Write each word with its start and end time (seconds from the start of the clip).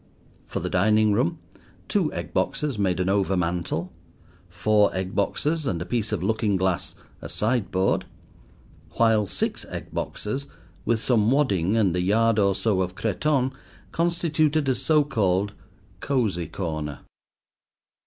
For 0.47 0.61
the 0.61 0.67
dining 0.71 1.13
room 1.13 1.37
two 1.87 2.11
egg 2.11 2.33
boxes 2.33 2.79
made 2.79 2.99
an 2.99 3.07
overmantel; 3.07 3.91
four 4.49 4.89
egg 4.95 5.13
boxes 5.13 5.67
and 5.67 5.79
a 5.79 5.85
piece 5.85 6.11
of 6.11 6.23
looking 6.23 6.55
glass 6.55 6.95
a 7.21 7.29
sideboard; 7.29 8.05
while 8.93 9.27
six 9.27 9.63
egg 9.69 9.93
boxes, 9.93 10.47
with 10.85 10.99
some 11.01 11.29
wadding 11.29 11.77
and 11.77 11.95
a 11.95 12.01
yard 12.01 12.39
or 12.39 12.55
so 12.55 12.81
of 12.81 12.95
cretonne, 12.95 13.53
constituted 13.91 14.67
a 14.67 14.73
so 14.73 15.03
called 15.03 15.53
"cosy 15.99 16.47
corner." 16.47 17.01